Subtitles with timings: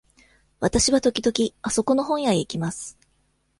[0.59, 2.97] わたしは時々あそこの本屋へ行きます。